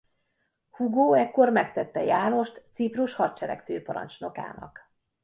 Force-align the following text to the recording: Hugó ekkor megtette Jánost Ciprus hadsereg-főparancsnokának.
Hugó 0.71 1.13
ekkor 1.13 1.49
megtette 1.49 2.03
Jánost 2.03 2.65
Ciprus 2.71 3.13
hadsereg-főparancsnokának. 3.15 4.91